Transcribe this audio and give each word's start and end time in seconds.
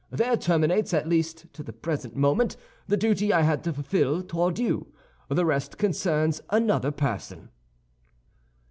There 0.09 0.35
terminates, 0.35 0.95
at 0.95 1.07
least 1.07 1.53
to 1.53 1.61
the 1.61 1.71
present 1.71 2.15
moment, 2.15 2.57
the 2.87 2.97
duty 2.97 3.31
I 3.31 3.41
had 3.41 3.63
to 3.65 3.71
fulfill 3.73 4.23
toward 4.23 4.57
you; 4.57 4.87
the 5.29 5.45
rest 5.45 5.77
concerns 5.77 6.41
another 6.49 6.89
person." 6.89 7.49